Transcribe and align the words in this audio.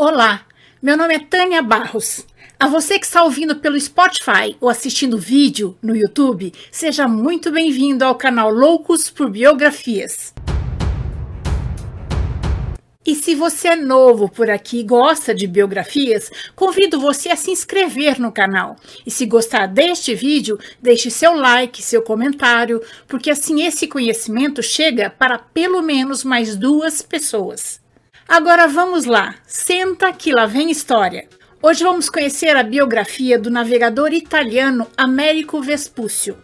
Olá, 0.00 0.46
meu 0.80 0.96
nome 0.96 1.12
é 1.12 1.18
Tânia 1.18 1.60
Barros. 1.60 2.24
A 2.56 2.68
você 2.68 3.00
que 3.00 3.04
está 3.04 3.24
ouvindo 3.24 3.56
pelo 3.56 3.80
Spotify 3.80 4.56
ou 4.60 4.68
assistindo 4.68 5.18
vídeo 5.18 5.76
no 5.82 5.96
YouTube, 5.96 6.52
seja 6.70 7.08
muito 7.08 7.50
bem-vindo 7.50 8.04
ao 8.04 8.14
canal 8.14 8.48
Loucos 8.48 9.10
por 9.10 9.28
Biografias. 9.28 10.32
E 13.04 13.12
se 13.16 13.34
você 13.34 13.70
é 13.70 13.76
novo 13.76 14.28
por 14.28 14.48
aqui 14.48 14.78
e 14.78 14.84
gosta 14.84 15.34
de 15.34 15.48
biografias, 15.48 16.30
convido 16.54 17.00
você 17.00 17.30
a 17.30 17.36
se 17.36 17.50
inscrever 17.50 18.20
no 18.20 18.30
canal. 18.30 18.76
E 19.04 19.10
se 19.10 19.26
gostar 19.26 19.66
deste 19.66 20.14
vídeo, 20.14 20.60
deixe 20.80 21.10
seu 21.10 21.34
like, 21.34 21.82
seu 21.82 22.02
comentário, 22.02 22.80
porque 23.08 23.32
assim 23.32 23.64
esse 23.64 23.88
conhecimento 23.88 24.62
chega 24.62 25.10
para 25.10 25.40
pelo 25.40 25.82
menos 25.82 26.22
mais 26.22 26.54
duas 26.54 27.02
pessoas. 27.02 27.80
Agora 28.28 28.68
vamos 28.68 29.06
lá, 29.06 29.36
senta 29.46 30.12
que 30.12 30.30
lá 30.30 30.44
vem 30.44 30.70
história. 30.70 31.26
Hoje 31.62 31.82
vamos 31.82 32.10
conhecer 32.10 32.54
a 32.58 32.62
biografia 32.62 33.38
do 33.38 33.50
navegador 33.50 34.12
italiano 34.12 34.86
Américo 34.98 35.62
Vespúcio. 35.62 36.36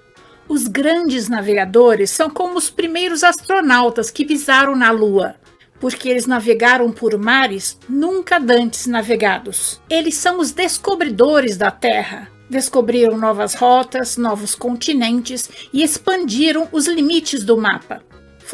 Os 0.49 0.67
grandes 0.67 1.29
navegadores 1.29 2.09
são 2.11 2.31
como 2.31 2.57
os 2.57 2.71
primeiros 2.71 3.23
astronautas 3.23 4.11
que 4.11 4.25
pisaram 4.25 4.75
na 4.75 4.91
Lua, 4.91 5.35
porque 5.79 6.09
eles 6.09 6.25
navegaram 6.25 6.91
por 6.91 7.19
mares 7.19 7.79
nunca 7.87 8.39
dantes 8.41 8.87
navegados. 8.87 9.79
Eles 9.91 10.15
são 10.15 10.41
os 10.41 10.53
descobridores 10.53 11.59
da 11.59 11.71
Terra. 11.71 12.31
Descobriram 12.49 13.19
novas 13.19 13.53
rotas, 13.53 14.17
novos 14.17 14.55
continentes 14.55 15.51
e 15.71 15.83
expandiram 15.83 16.67
os 16.73 16.87
limites 16.87 17.45
do 17.45 17.59
mapa. 17.59 18.03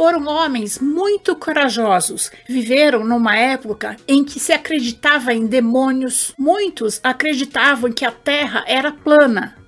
Foram 0.01 0.27
homens 0.29 0.79
muito 0.79 1.37
corajosos. 1.37 2.33
Viveram 2.49 3.05
numa 3.05 3.37
época 3.37 3.99
em 4.09 4.25
que 4.25 4.41
se 4.41 4.51
acreditava 4.51 5.35
em 5.35 5.45
demônios. 5.45 6.33
Muitos 6.39 6.99
acreditavam 7.03 7.93
que 7.93 8.07
a 8.07 8.11
Terra 8.11 8.65
era 8.67 8.91
plana. 8.91 9.59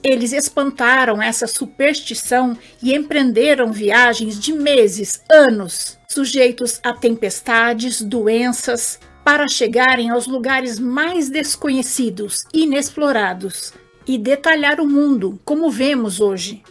Eles 0.00 0.32
espantaram 0.32 1.20
essa 1.20 1.48
superstição 1.48 2.56
e 2.80 2.94
empreenderam 2.94 3.72
viagens 3.72 4.38
de 4.38 4.52
meses, 4.52 5.20
anos, 5.28 5.98
sujeitos 6.08 6.78
a 6.84 6.92
tempestades, 6.92 8.00
doenças, 8.00 9.00
para 9.24 9.48
chegarem 9.48 10.08
aos 10.08 10.28
lugares 10.28 10.78
mais 10.78 11.28
desconhecidos, 11.28 12.44
inexplorados 12.54 13.72
e 14.06 14.18
detalhar 14.18 14.80
o 14.80 14.86
mundo 14.86 15.40
como 15.44 15.68
vemos 15.68 16.20
hoje. 16.20 16.62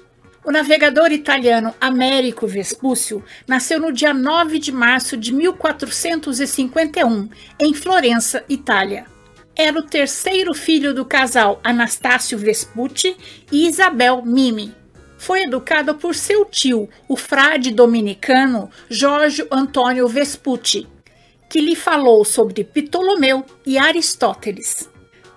O 0.45 0.51
navegador 0.51 1.13
italiano 1.13 1.73
Américo 1.79 2.45
Vespúcio 2.45 3.23
nasceu 3.47 3.79
no 3.79 3.93
dia 3.93 4.13
9 4.13 4.59
de 4.59 4.73
março 4.73 5.15
de 5.15 5.33
1451, 5.33 7.29
em 7.57 7.73
Florença, 7.73 8.43
Itália. 8.49 9.05
Era 9.55 9.79
o 9.79 9.83
terceiro 9.83 10.53
filho 10.53 10.93
do 10.93 11.05
casal 11.05 11.61
Anastácio 11.63 12.37
Vespucci 12.37 13.15
e 13.49 13.67
Isabel 13.67 14.21
Mimi. 14.25 14.75
Foi 15.17 15.43
educado 15.43 15.95
por 15.95 16.13
seu 16.13 16.43
tio, 16.43 16.89
o 17.07 17.15
frade 17.15 17.71
dominicano 17.71 18.69
Jorge 18.89 19.47
Antônio 19.49 20.09
Vespucci, 20.09 20.85
que 21.49 21.61
lhe 21.61 21.75
falou 21.75 22.25
sobre 22.25 22.65
Ptolomeu 22.65 23.45
e 23.65 23.77
Aristóteles. 23.77 24.89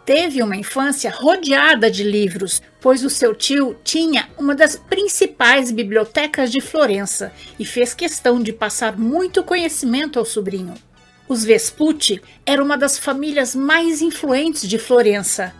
Teve 0.07 0.41
uma 0.41 0.55
infância 0.55 1.11
rodeada 1.11 1.91
de 1.91 2.05
livros, 2.05 2.62
pois 2.81 3.05
o 3.05 3.11
seu 3.11 3.35
tio 3.35 3.77
tinha 3.83 4.29
uma 4.39 4.55
das 4.55 4.77
principais 4.77 5.73
bibliotecas 5.73 6.53
de 6.53 6.61
Florença 6.61 7.33
e 7.59 7.67
fez 7.67 7.93
questão 7.93 8.41
de 8.41 8.53
passar 8.53 8.97
muito 8.97 9.43
conhecimento 9.43 10.17
ao 10.17 10.25
sobrinho. 10.25 10.75
Os 11.29 11.45
Vespucci 11.45 12.23
eram 12.47 12.65
uma 12.65 12.79
das 12.79 12.97
famílias 12.97 13.57
mais 13.57 14.01
influentes 14.01 14.69
de 14.69 14.79
Florença. 14.79 15.53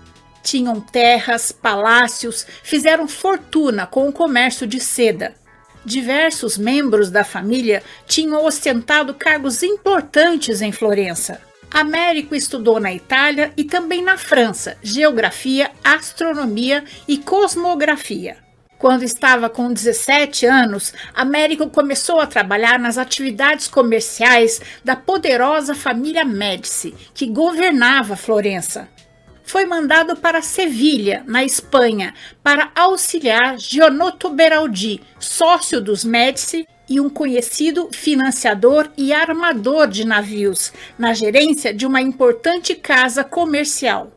Tinham 0.45 0.81
terras, 0.81 1.51
palácios, 1.51 2.47
fizeram 2.63 3.09
fortuna 3.09 3.85
com 3.85 4.09
o 4.09 4.13
comércio 4.13 4.65
de 4.65 4.79
seda. 4.79 5.35
Diversos 5.85 6.57
membros 6.57 7.11
da 7.11 7.25
família 7.25 7.83
tinham 8.07 8.45
ostentado 8.45 9.13
cargos 9.13 9.65
importantes 9.65 10.63
em 10.63 10.71
Florença. 10.71 11.41
Américo 11.71 12.35
estudou 12.35 12.81
na 12.81 12.93
Itália 12.93 13.53
e 13.57 13.65
também 13.65 14.03
na 14.03 14.17
França 14.17 14.77
geografia, 14.83 15.71
astronomia 15.85 16.85
e 17.07 17.19
cosmografia. 17.19 18.39
Quando 18.79 19.05
estava 19.05 19.49
com 19.49 19.73
17 19.73 20.45
anos, 20.45 20.93
Américo 21.15 21.69
começou 21.71 22.21
a 22.21 22.27
trabalhar 22.27 22.79
nas 22.79 22.99
atividades 22.99 23.69
comerciais 23.69 24.61
da 24.85 24.95
poderosa 24.95 25.75
família 25.75 26.25
Médici, 26.25 26.95
que 27.15 27.27
governava 27.27 28.17
Florença. 28.17 28.89
Foi 29.47 29.65
mandado 29.65 30.17
para 30.17 30.43
Sevilha, 30.43 31.23
na 31.25 31.45
Espanha, 31.45 32.13
para 32.43 32.73
auxiliar 32.75 33.57
Gianotto 33.57 34.29
Beraldi, 34.29 35.01
sócio 35.21 35.81
dos 35.81 36.05
Médici 36.05 36.67
e 36.89 37.01
um 37.01 37.09
conhecido 37.09 37.89
financiador 37.93 38.91
e 38.97 39.13
armador 39.13 39.87
de 39.87 40.05
navios, 40.05 40.73
na 40.99 41.15
gerência 41.15 41.73
de 41.73 41.87
uma 41.87 42.01
importante 42.03 42.75
casa 42.75 43.23
comercial. 43.23 44.13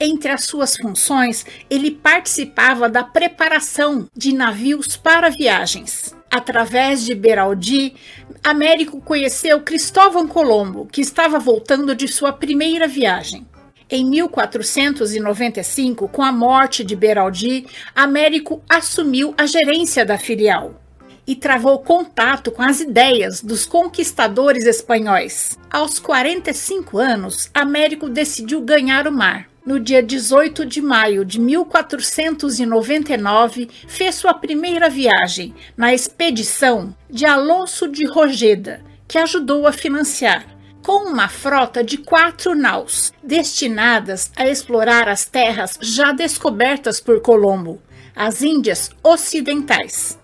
Entre 0.00 0.32
as 0.32 0.44
suas 0.44 0.74
funções, 0.74 1.44
ele 1.68 1.90
participava 1.90 2.88
da 2.88 3.04
preparação 3.04 4.08
de 4.16 4.34
navios 4.34 4.96
para 4.96 5.28
viagens. 5.28 6.16
Através 6.30 7.04
de 7.04 7.14
Beraldi, 7.14 7.94
Américo 8.42 8.98
conheceu 9.02 9.60
Cristóvão 9.60 10.26
Colombo, 10.26 10.86
que 10.90 11.02
estava 11.02 11.38
voltando 11.38 11.94
de 11.94 12.08
sua 12.08 12.32
primeira 12.32 12.88
viagem. 12.88 13.46
Em 13.92 14.04
1495, 14.04 16.06
com 16.06 16.22
a 16.22 16.30
morte 16.30 16.84
de 16.84 16.94
Beraldi, 16.94 17.66
Américo 17.92 18.62
assumiu 18.68 19.34
a 19.36 19.46
gerência 19.46 20.06
da 20.06 20.16
filial 20.16 20.80
e 21.26 21.34
travou 21.34 21.76
contato 21.80 22.52
com 22.52 22.62
as 22.62 22.80
ideias 22.80 23.42
dos 23.42 23.66
conquistadores 23.66 24.64
espanhóis. 24.64 25.58
Aos 25.68 25.98
45 25.98 26.98
anos, 26.98 27.50
Américo 27.52 28.08
decidiu 28.08 28.60
ganhar 28.60 29.08
o 29.08 29.12
mar. 29.12 29.50
No 29.66 29.80
dia 29.80 30.00
18 30.00 30.64
de 30.64 30.80
maio 30.80 31.24
de 31.24 31.40
1499, 31.40 33.68
fez 33.88 34.14
sua 34.14 34.34
primeira 34.34 34.88
viagem 34.88 35.52
na 35.76 35.92
expedição 35.92 36.94
de 37.10 37.26
Alonso 37.26 37.88
de 37.88 38.06
Rogeda, 38.06 38.82
que 39.08 39.18
ajudou 39.18 39.66
a 39.66 39.72
financiar 39.72 40.46
com 40.82 41.10
uma 41.10 41.28
frota 41.28 41.84
de 41.84 41.98
quatro 41.98 42.54
naus, 42.54 43.12
destinadas 43.22 44.30
a 44.36 44.46
explorar 44.48 45.08
as 45.08 45.24
terras 45.24 45.78
já 45.80 46.12
descobertas 46.12 47.00
por 47.00 47.20
Colombo, 47.20 47.80
as 48.14 48.42
Índias 48.42 48.90
Ocidentais 49.02 50.20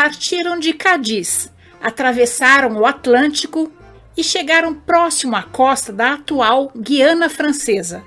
partiram 0.00 0.58
de 0.60 0.72
Cádiz, 0.72 1.52
atravessaram 1.82 2.76
o 2.76 2.86
Atlântico 2.86 3.72
e 4.16 4.22
chegaram 4.22 4.72
próximo 4.72 5.34
à 5.34 5.42
costa 5.42 5.92
da 5.92 6.12
atual 6.12 6.70
Guiana 6.76 7.28
Francesa. 7.28 8.04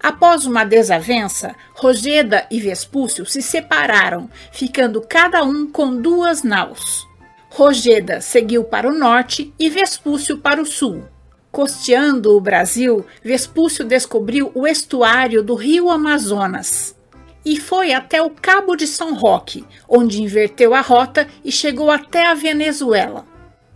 Após 0.00 0.46
uma 0.46 0.64
desavença, 0.64 1.54
Rogeda 1.74 2.44
e 2.50 2.60
Vespúcio 2.60 3.24
se 3.24 3.40
separaram, 3.40 4.28
ficando 4.52 5.00
cada 5.00 5.44
um 5.44 5.70
com 5.70 6.00
duas 6.00 6.42
naus. 6.42 7.06
Rogeda 7.50 8.20
seguiu 8.20 8.64
para 8.64 8.88
o 8.88 8.98
norte 8.98 9.54
e 9.58 9.70
Vespúcio 9.70 10.38
para 10.38 10.60
o 10.60 10.66
sul. 10.66 11.04
Costeando 11.58 12.36
o 12.36 12.40
Brasil, 12.40 13.04
Vespúcio 13.20 13.84
descobriu 13.84 14.52
o 14.54 14.64
estuário 14.64 15.42
do 15.42 15.56
rio 15.56 15.90
Amazonas 15.90 16.94
e 17.44 17.58
foi 17.58 17.92
até 17.92 18.22
o 18.22 18.30
Cabo 18.30 18.76
de 18.76 18.86
São 18.86 19.12
Roque, 19.12 19.64
onde 19.88 20.22
inverteu 20.22 20.72
a 20.72 20.80
rota 20.80 21.26
e 21.44 21.50
chegou 21.50 21.90
até 21.90 22.28
a 22.28 22.34
Venezuela. 22.34 23.26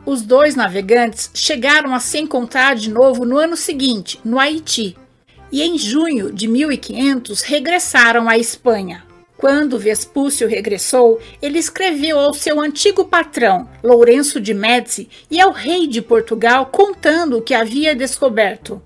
Os 0.06 0.22
dois 0.22 0.54
navegantes 0.54 1.28
chegaram 1.34 1.93
a 1.93 1.98
se 1.98 2.20
encontrar 2.20 2.76
de 2.76 2.88
novo 2.88 3.25
no 3.25 3.37
ano 3.37 3.56
seguinte, 3.56 4.20
no 4.25 4.38
Haiti, 4.38 4.97
e 5.50 5.61
em 5.61 5.76
junho 5.76 6.32
de 6.32 6.46
1500 6.46 7.43
regressaram 7.43 8.28
à 8.28 8.38
Espanha. 8.38 9.02
Quando 9.42 9.76
Vespúcio 9.76 10.46
regressou, 10.46 11.20
ele 11.42 11.58
escreveu 11.58 12.16
ao 12.16 12.32
seu 12.32 12.60
antigo 12.60 13.06
patrão, 13.06 13.68
Lourenço 13.82 14.40
de 14.40 14.54
Médici, 14.54 15.08
e 15.28 15.40
ao 15.40 15.50
rei 15.50 15.88
de 15.88 16.00
Portugal 16.00 16.66
contando 16.66 17.38
o 17.38 17.42
que 17.42 17.52
havia 17.52 17.92
descoberto. 17.92 18.80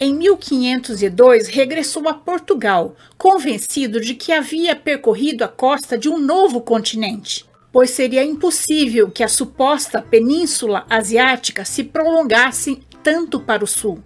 Em 0.00 0.14
1502, 0.14 1.48
regressou 1.48 2.08
a 2.08 2.14
Portugal, 2.14 2.96
convencido 3.18 4.00
de 4.00 4.14
que 4.14 4.32
havia 4.32 4.74
percorrido 4.74 5.44
a 5.44 5.48
costa 5.48 5.98
de 5.98 6.08
um 6.08 6.16
novo 6.18 6.62
continente, 6.62 7.44
pois 7.70 7.90
seria 7.90 8.24
impossível 8.24 9.10
que 9.10 9.22
a 9.22 9.28
suposta 9.28 10.00
Península 10.00 10.86
Asiática 10.88 11.66
se 11.66 11.84
prolongasse 11.84 12.80
tanto 13.02 13.40
para 13.40 13.62
o 13.62 13.66
sul. 13.66 14.02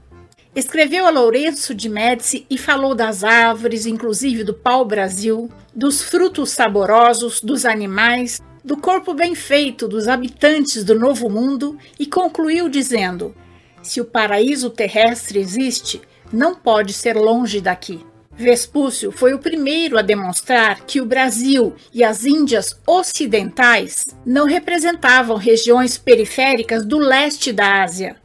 Escreveu 0.55 1.07
a 1.07 1.11
Lourenço 1.11 1.75
de 1.75 1.89
Médici 1.89 2.47
e 2.51 2.59
falou 2.59 2.95
das 2.95 3.25
árvores, 3.25 3.87
inclusive 3.87 4.45
do 4.45 4.53
pau-brasil, 4.53 5.49
dos 5.75 6.03
frutos 6.03 6.51
saborosos, 6.51 7.41
dos 7.41 7.65
animais, 7.65 8.39
do 8.63 8.77
corpo 8.77 9.15
bem 9.15 9.35
feito 9.35 9.89
dos 9.89 10.09
habitantes 10.09 10.85
do 10.85 10.95
Novo 10.95 11.31
Mundo 11.31 11.79
e 11.99 12.05
concluiu 12.05 12.69
dizendo: 12.69 13.35
Se 13.83 13.99
o 13.99 14.05
paraíso 14.05 14.69
terrestre 14.69 15.39
existe, 15.39 16.03
não 16.31 16.55
pode 16.55 16.93
ser 16.93 17.17
longe 17.17 17.59
daqui. 17.59 18.05
Vespúcio 18.35 19.11
foi 19.11 19.33
o 19.33 19.39
primeiro 19.39 19.97
a 19.97 20.03
demonstrar 20.03 20.85
que 20.85 21.01
o 21.01 21.07
Brasil 21.07 21.75
e 21.95 22.05
as 22.05 22.27
Índias 22.27 22.79
Ocidentais 22.87 24.07
não 24.25 24.47
representavam 24.47 25.37
regiões 25.37 25.97
periféricas 25.97 26.85
do 26.85 26.99
leste 26.99 27.53
da 27.53 27.83
Ásia, 27.83 28.22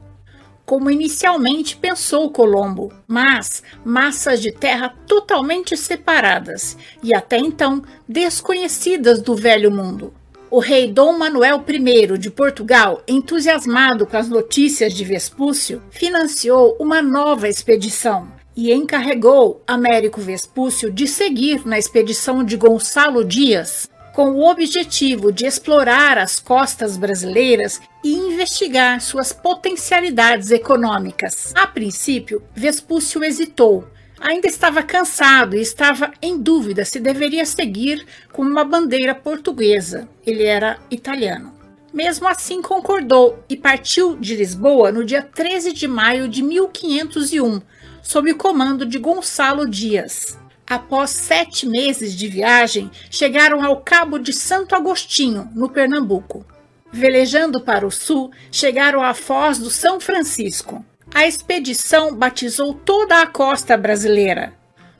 como 0.68 0.92
inicialmente 0.92 1.78
pensou 1.78 2.30
Colombo, 2.30 2.92
mas 3.08 3.64
massas 3.86 4.42
de 4.42 4.52
terra 4.52 4.94
totalmente 5.08 5.78
separadas 5.78 6.78
e 7.02 7.14
até 7.14 7.38
então 7.38 7.82
desconhecidas 8.06 9.22
do 9.22 9.34
Velho 9.34 9.72
Mundo. 9.72 10.14
O 10.52 10.60
rei 10.60 10.92
Dom 10.92 11.18
Manuel 11.18 11.64
I 11.66 12.18
de 12.18 12.30
Portugal, 12.30 13.02
entusiasmado 13.08 14.06
com 14.06 14.18
as 14.18 14.28
notícias 14.28 14.94
de 14.94 15.06
Vespúcio, 15.06 15.82
financiou 15.90 16.76
uma 16.78 17.02
nova 17.02 17.48
expedição 17.48 18.28
e 18.54 18.74
encarregou 18.74 19.64
Américo 19.66 20.20
Vespúcio 20.20 20.92
de 20.92 21.08
seguir 21.08 21.66
na 21.66 21.80
expedição 21.80 22.44
de 22.44 22.58
Gonçalo 22.58 23.24
Dias, 23.24 23.90
com 24.18 24.32
o 24.32 24.50
objetivo 24.50 25.32
de 25.32 25.46
explorar 25.46 26.18
as 26.18 26.40
costas 26.40 26.98
brasileiras 26.98 27.80
e 28.04 28.16
investigar 28.16 29.00
suas 29.00 29.32
potencialidades 29.32 30.50
econômicas. 30.50 31.54
A 31.56 31.68
princípio, 31.68 32.42
Vespúcio 32.56 33.24
hesitou. 33.24 33.88
Ainda 34.20 34.48
estava 34.48 34.82
cansado 34.82 35.56
e 35.56 35.62
estava 35.62 36.12
em 36.20 36.36
dúvida 36.36 36.84
se 36.84 37.00
deveria 37.00 37.46
seguir 37.46 38.08
com 38.34 38.42
uma 38.42 38.66
bandeira 38.66 39.14
portuguesa. 39.14 40.10
Ele 40.26 40.46
era 40.46 40.80
italiano. 40.90 41.54
Mesmo 41.94 42.28
assim, 42.28 42.60
concordou 42.60 43.44
e 43.48 43.56
partiu 43.56 44.18
de 44.18 44.36
Lisboa 44.36 44.92
no 44.92 45.06
dia 45.06 45.22
13 45.22 45.74
de 45.74 45.88
maio 45.88 46.28
de 46.28 46.42
1501 46.42 47.62
sob 48.02 48.32
o 48.32 48.36
comando 48.36 48.84
de 48.84 48.98
Gonçalo 48.98 49.70
Dias. 49.70 50.40
Após 50.70 51.12
sete 51.12 51.66
meses 51.66 52.14
de 52.14 52.28
viagem, 52.28 52.92
chegaram 53.10 53.64
ao 53.64 53.80
Cabo 53.80 54.20
de 54.20 54.34
Santo 54.34 54.76
Agostinho, 54.76 55.50
no 55.56 55.70
Pernambuco. 55.70 56.46
Velejando 56.92 57.62
para 57.62 57.88
o 57.88 57.92
sul, 57.92 58.32
chegaram 58.52 59.02
à 59.02 59.14
Foz 59.14 59.60
do 59.60 59.70
São 59.70 59.98
Francisco. 59.98 60.84
A 61.16 61.26
expedição 61.26 62.14
batizou 62.14 62.74
toda 62.74 63.22
a 63.22 63.28
costa 63.28 63.78
brasileira. 63.78 64.54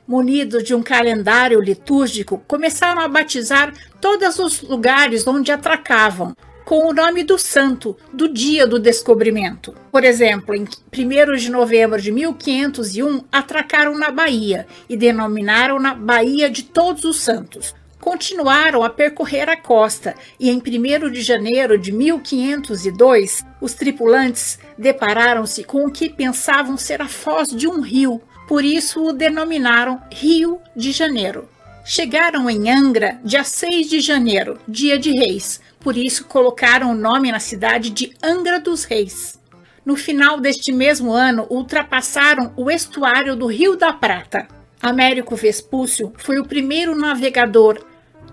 Munidos 0.06 0.64
de 0.64 0.74
um 0.74 0.82
calendário 0.82 1.60
litúrgico, 1.60 2.42
começaram 2.48 3.02
a 3.02 3.08
batizar 3.08 3.74
todos 4.00 4.38
os 4.38 4.62
lugares 4.62 5.26
onde 5.26 5.52
atracavam, 5.52 6.34
com 6.68 6.86
o 6.86 6.92
nome 6.92 7.24
do 7.24 7.38
santo 7.38 7.96
do 8.12 8.28
dia 8.28 8.66
do 8.66 8.78
descobrimento. 8.78 9.74
Por 9.90 10.04
exemplo, 10.04 10.54
em 10.54 10.64
1 10.64 11.36
de 11.36 11.50
novembro 11.50 11.98
de 11.98 12.12
1501, 12.12 13.24
atracaram 13.32 13.96
na 13.96 14.10
Bahia 14.10 14.66
e 14.86 14.94
denominaram-na 14.94 15.94
Bahia 15.94 16.50
de 16.50 16.64
Todos 16.64 17.04
os 17.04 17.20
Santos. 17.20 17.74
Continuaram 17.98 18.84
a 18.84 18.90
percorrer 18.90 19.48
a 19.48 19.56
costa 19.56 20.14
e 20.38 20.50
em 20.50 20.58
1 20.58 21.10
de 21.10 21.22
janeiro 21.22 21.78
de 21.78 21.90
1502, 21.90 23.46
os 23.62 23.72
tripulantes 23.72 24.58
depararam-se 24.76 25.64
com 25.64 25.86
o 25.86 25.90
que 25.90 26.10
pensavam 26.10 26.76
ser 26.76 27.00
a 27.00 27.08
foz 27.08 27.48
de 27.48 27.66
um 27.66 27.80
rio, 27.80 28.20
por 28.46 28.62
isso 28.62 29.06
o 29.06 29.14
denominaram 29.14 30.02
Rio 30.12 30.60
de 30.76 30.92
Janeiro. 30.92 31.48
Chegaram 31.82 32.50
em 32.50 32.70
Angra 32.70 33.18
dia 33.24 33.42
6 33.42 33.88
de 33.88 34.00
janeiro, 34.00 34.58
dia 34.68 34.98
de 34.98 35.10
Reis, 35.10 35.58
por 35.80 35.96
isso 35.96 36.24
colocaram 36.24 36.90
o 36.90 36.94
nome 36.94 37.30
na 37.30 37.40
cidade 37.40 37.90
de 37.90 38.12
Angra 38.22 38.60
dos 38.60 38.84
Reis. 38.84 39.38
No 39.84 39.96
final 39.96 40.38
deste 40.40 40.72
mesmo 40.72 41.12
ano, 41.12 41.46
ultrapassaram 41.48 42.52
o 42.56 42.70
estuário 42.70 43.34
do 43.34 43.46
Rio 43.46 43.76
da 43.76 43.92
Prata. 43.92 44.46
Américo 44.82 45.34
Vespúcio 45.34 46.12
foi 46.18 46.38
o 46.38 46.44
primeiro 46.44 46.94
navegador 46.94 47.84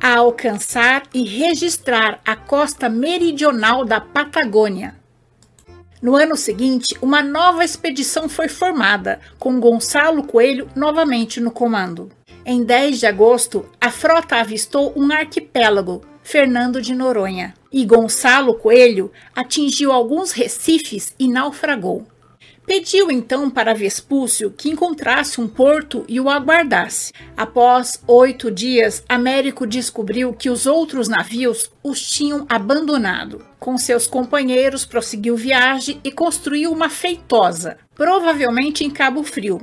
a 0.01 0.17
alcançar 0.17 1.03
e 1.13 1.23
registrar 1.23 2.19
a 2.25 2.35
costa 2.35 2.89
meridional 2.89 3.85
da 3.85 4.01
Patagônia. 4.01 4.95
No 6.01 6.15
ano 6.15 6.35
seguinte, 6.35 6.95
uma 7.01 7.23
nova 7.23 7.63
expedição 7.63 8.27
foi 8.27 8.47
formada, 8.47 9.19
com 9.39 9.59
Gonçalo 9.59 10.23
Coelho 10.23 10.69
novamente 10.75 11.39
no 11.39 11.51
comando. 11.51 12.11
Em 12.45 12.63
10 12.63 12.99
de 12.99 13.07
agosto, 13.07 13.65
a 13.81 13.89
frota 13.89 14.35
avistou 14.35 14.93
um 14.95 15.11
arquipélago 15.11 16.01
Fernando 16.25 16.81
de 16.81 16.95
Noronha, 16.95 17.53
e 17.71 17.85
Gonçalo 17.85 18.55
Coelho 18.55 19.11
atingiu 19.35 19.91
alguns 19.91 20.31
recifes 20.31 21.13
e 21.19 21.27
naufragou. 21.27 22.07
Pediu 22.65 23.11
então 23.11 23.47
para 23.47 23.75
Vespúcio 23.75 24.49
que 24.49 24.71
encontrasse 24.71 25.39
um 25.39 25.47
porto 25.47 26.03
e 26.07 26.19
o 26.19 26.27
aguardasse. 26.27 27.13
Após 27.37 28.01
oito 28.07 28.49
dias, 28.49 29.03
Américo 29.07 29.67
descobriu 29.67 30.33
que 30.33 30.49
os 30.49 30.65
outros 30.65 31.07
navios 31.07 31.71
os 31.83 32.01
tinham 32.01 32.43
abandonado. 32.49 33.45
Com 33.59 33.77
seus 33.77 34.07
companheiros, 34.07 34.83
prosseguiu 34.83 35.37
viagem 35.37 36.01
e 36.03 36.11
construiu 36.11 36.71
uma 36.71 36.89
feitosa, 36.89 37.77
provavelmente 37.93 38.83
em 38.83 38.89
Cabo 38.89 39.23
Frio, 39.23 39.61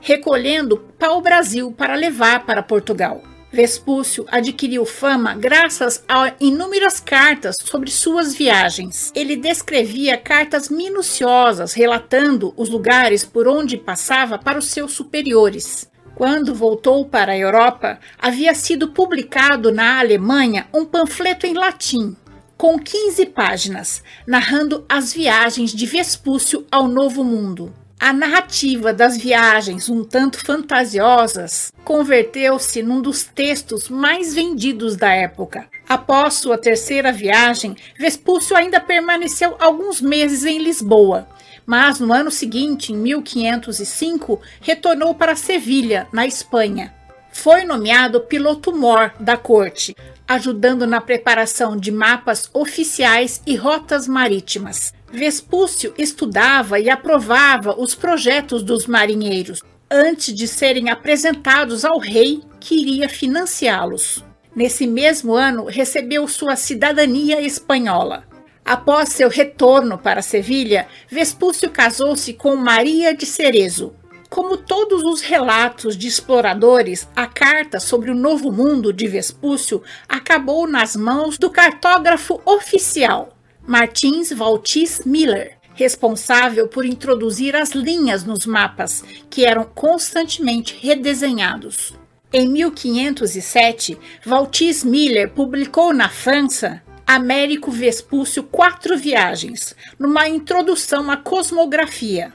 recolhendo 0.00 0.76
pau-brasil 0.96 1.72
para 1.72 1.96
levar 1.96 2.46
para 2.46 2.62
Portugal. 2.62 3.33
Vespúcio 3.54 4.26
adquiriu 4.32 4.84
fama 4.84 5.32
graças 5.32 6.04
a 6.08 6.34
inúmeras 6.40 6.98
cartas 6.98 7.56
sobre 7.64 7.88
suas 7.88 8.34
viagens. 8.34 9.12
Ele 9.14 9.36
descrevia 9.36 10.18
cartas 10.18 10.68
minuciosas 10.68 11.72
relatando 11.72 12.52
os 12.56 12.68
lugares 12.68 13.24
por 13.24 13.46
onde 13.46 13.76
passava 13.76 14.36
para 14.36 14.58
os 14.58 14.66
seus 14.66 14.92
superiores. 14.92 15.88
Quando 16.16 16.52
voltou 16.52 17.06
para 17.06 17.30
a 17.30 17.38
Europa, 17.38 18.00
havia 18.18 18.52
sido 18.54 18.88
publicado 18.88 19.70
na 19.70 20.00
Alemanha 20.00 20.66
um 20.74 20.84
panfleto 20.84 21.46
em 21.46 21.54
latim, 21.54 22.16
com 22.56 22.76
15 22.76 23.26
páginas, 23.26 24.02
narrando 24.26 24.84
as 24.88 25.12
viagens 25.12 25.72
de 25.72 25.86
Vespúcio 25.86 26.66
ao 26.72 26.88
Novo 26.88 27.22
Mundo. 27.22 27.72
A 28.04 28.12
narrativa 28.12 28.92
das 28.92 29.16
viagens, 29.16 29.88
um 29.88 30.04
tanto 30.04 30.36
fantasiosas, 30.44 31.72
converteu-se 31.82 32.82
num 32.82 33.00
dos 33.00 33.24
textos 33.24 33.88
mais 33.88 34.34
vendidos 34.34 34.94
da 34.94 35.10
época. 35.10 35.66
Após 35.88 36.34
sua 36.34 36.58
terceira 36.58 37.10
viagem, 37.10 37.74
Vespúcio 37.98 38.54
ainda 38.54 38.78
permaneceu 38.78 39.56
alguns 39.58 40.02
meses 40.02 40.44
em 40.44 40.58
Lisboa, 40.58 41.26
mas 41.64 41.98
no 41.98 42.12
ano 42.12 42.30
seguinte, 42.30 42.92
em 42.92 42.96
1505, 42.98 44.38
retornou 44.60 45.14
para 45.14 45.34
Sevilha, 45.34 46.06
na 46.12 46.26
Espanha. 46.26 46.92
Foi 47.32 47.64
nomeado 47.64 48.20
piloto-mor 48.20 49.14
da 49.18 49.38
corte, 49.38 49.96
ajudando 50.28 50.86
na 50.86 51.00
preparação 51.00 51.74
de 51.74 51.90
mapas 51.90 52.50
oficiais 52.52 53.40
e 53.46 53.56
rotas 53.56 54.06
marítimas. 54.06 54.92
Vespúcio 55.14 55.94
estudava 55.96 56.80
e 56.80 56.90
aprovava 56.90 57.80
os 57.80 57.94
projetos 57.94 58.64
dos 58.64 58.84
marinheiros 58.84 59.62
antes 59.88 60.34
de 60.34 60.48
serem 60.48 60.90
apresentados 60.90 61.84
ao 61.84 62.00
rei 62.00 62.42
que 62.58 62.74
iria 62.74 63.08
financiá-los. 63.08 64.24
Nesse 64.56 64.88
mesmo 64.88 65.32
ano, 65.32 65.66
recebeu 65.66 66.26
sua 66.26 66.56
cidadania 66.56 67.40
espanhola. 67.40 68.24
Após 68.64 69.10
seu 69.10 69.28
retorno 69.28 69.96
para 69.96 70.20
Sevilha, 70.20 70.88
Vespúcio 71.08 71.70
casou-se 71.70 72.32
com 72.32 72.56
Maria 72.56 73.14
de 73.14 73.24
Cerezo. 73.24 73.94
Como 74.28 74.56
todos 74.56 75.04
os 75.04 75.20
relatos 75.20 75.96
de 75.96 76.08
exploradores, 76.08 77.06
a 77.14 77.28
carta 77.28 77.78
sobre 77.78 78.10
o 78.10 78.16
Novo 78.16 78.50
Mundo 78.50 78.92
de 78.92 79.06
Vespúcio 79.06 79.80
acabou 80.08 80.66
nas 80.66 80.96
mãos 80.96 81.38
do 81.38 81.50
cartógrafo 81.50 82.40
oficial, 82.44 83.33
Martins 83.66 84.30
Valtis 84.30 85.00
Miller, 85.06 85.56
responsável 85.74 86.68
por 86.68 86.84
introduzir 86.84 87.56
as 87.56 87.70
linhas 87.70 88.22
nos 88.22 88.44
mapas, 88.44 89.02
que 89.30 89.46
eram 89.46 89.64
constantemente 89.64 90.76
redesenhados. 90.80 91.94
Em 92.30 92.46
1507, 92.46 93.98
Valtis 94.22 94.84
Miller 94.84 95.30
publicou 95.30 95.94
na 95.94 96.10
França 96.10 96.82
Américo 97.06 97.70
Vespúcio 97.70 98.42
Quatro 98.42 98.98
Viagens, 98.98 99.74
numa 99.98 100.28
introdução 100.28 101.10
à 101.10 101.16
cosmografia, 101.16 102.32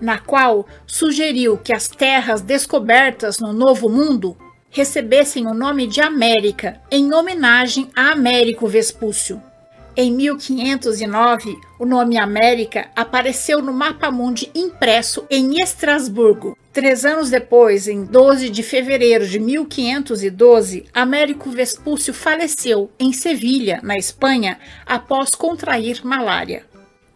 na 0.00 0.18
qual 0.18 0.66
sugeriu 0.84 1.56
que 1.56 1.72
as 1.72 1.86
terras 1.86 2.40
descobertas 2.40 3.38
no 3.38 3.52
Novo 3.52 3.88
Mundo 3.88 4.36
recebessem 4.68 5.46
o 5.46 5.54
nome 5.54 5.86
de 5.86 6.00
América, 6.00 6.80
em 6.90 7.14
homenagem 7.14 7.88
a 7.94 8.10
Américo 8.10 8.66
Vespúcio. 8.66 9.40
Em 9.94 10.10
1509, 10.10 11.60
o 11.78 11.84
nome 11.84 12.16
América 12.16 12.90
apareceu 12.96 13.60
no 13.60 13.74
mapa 13.74 14.10
mundi 14.10 14.50
impresso 14.54 15.26
em 15.30 15.60
Estrasburgo. 15.60 16.56
Três 16.72 17.04
anos 17.04 17.28
depois, 17.28 17.86
em 17.86 18.02
12 18.02 18.48
de 18.48 18.62
fevereiro 18.62 19.26
de 19.26 19.38
1512, 19.38 20.86
Américo 20.94 21.50
Vespúcio 21.50 22.14
faleceu 22.14 22.90
em 22.98 23.12
Sevilha, 23.12 23.80
na 23.82 23.98
Espanha, 23.98 24.58
após 24.86 25.30
contrair 25.30 26.02
malária. 26.02 26.64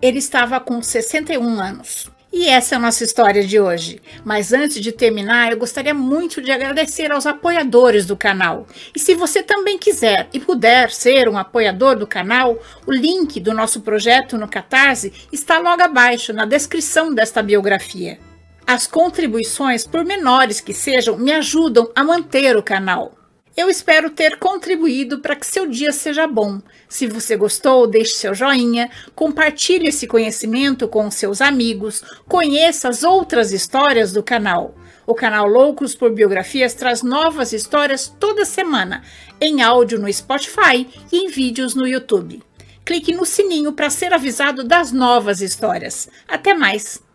ele 0.03 0.19
estava 0.19 0.61
com 0.61 0.83
61 0.83 1.59
anos. 1.59 2.11
E 2.39 2.51
essa 2.51 2.75
é 2.75 2.77
a 2.77 2.79
nossa 2.79 3.03
história 3.03 3.43
de 3.43 3.59
hoje. 3.59 3.99
Mas 4.23 4.53
antes 4.53 4.79
de 4.79 4.93
terminar, 4.93 5.53
eu 5.53 5.59
gostaria 5.59 5.95
muito 5.95 6.43
de 6.43 6.53
agradecer 6.53 7.11
aos 7.11 7.25
apoiadores 7.25 8.05
do 8.05 8.15
canal. 8.15 8.67
E 8.95 9.01
se 9.01 9.15
você 9.15 9.43
também 9.43 9.79
quiser 9.79 10.29
e 10.35 10.39
puder 10.39 10.91
ser 10.91 11.31
um 11.31 11.39
apoiador 11.39 11.97
do 11.97 12.07
canal, 12.07 12.63
o 12.87 12.93
link 12.93 13.41
do 13.41 13.55
nosso 13.55 13.81
projeto 13.81 14.37
no 14.37 14.47
Catarse 14.47 15.15
está 15.33 15.59
logo 15.59 15.83
abaixo 15.83 16.35
na 16.35 16.45
descrição 16.45 17.15
desta 17.15 17.43
biografia. 17.43 18.19
As 18.67 18.87
contribuições, 18.87 19.87
por 19.87 20.05
menores 20.05 20.61
que 20.61 20.75
sejam, 20.75 21.17
me 21.17 21.33
ajudam 21.33 21.91
a 21.95 22.05
manter 22.05 22.55
o 22.55 22.63
canal. 22.63 23.15
Eu 23.57 23.71
espero 23.71 24.11
ter 24.11 24.39
contribuído 24.39 25.21
para 25.21 25.35
que 25.35 25.47
seu 25.47 25.67
dia 25.67 25.91
seja 25.91 26.27
bom. 26.27 26.61
Se 26.87 27.07
você 27.07 27.37
gostou, 27.37 27.87
deixe 27.87 28.15
seu 28.17 28.35
joinha, 28.35 28.91
compartilhe 29.15 29.89
esse 29.89 30.07
conhecimento 30.07 30.87
com 30.87 31.11
seus 31.11 31.41
amigos, 31.41 32.03
conheça 32.29 32.91
as 32.91 33.03
outras 33.03 33.53
histórias 33.53 34.13
do 34.13 34.23
canal. 34.23 34.75
O 35.07 35.15
canal 35.15 35.49
Loucos 35.49 35.95
por 35.95 36.13
Biografias 36.13 36.75
traz 36.75 37.03
novas 37.03 37.55
histórias 37.55 38.15
toda 38.21 38.45
semana, 38.45 39.03
em 39.41 39.63
áudio 39.63 39.99
no 39.99 40.13
Spotify 40.13 40.87
e 41.11 41.17
em 41.17 41.29
vídeos 41.29 41.75
no 41.75 41.87
YouTube. 41.87 42.43
Clique 42.85 43.15
no 43.15 43.25
sininho 43.25 43.73
para 43.73 43.89
ser 43.89 44.13
avisado 44.13 44.65
das 44.65 44.93
novas 44.93 45.41
histórias. 45.41 46.11
Até 46.29 46.53
mais! 46.53 47.06